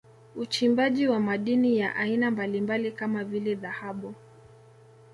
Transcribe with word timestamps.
Uchimbaji 0.35 1.07
wa 1.07 1.19
madini 1.19 1.77
ya 1.77 1.95
aina 1.95 2.31
mbalimbali 2.31 2.91
kama 2.91 3.23
vile 3.23 3.55
Dhahabu 3.55 4.15